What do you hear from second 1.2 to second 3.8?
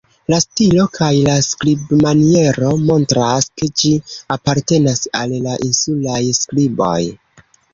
la skribmaniero montras, ke